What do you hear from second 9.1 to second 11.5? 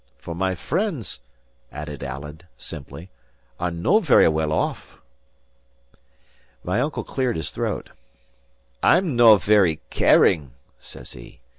no very caring," says he.